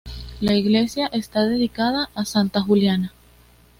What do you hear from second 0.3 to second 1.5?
La iglesia está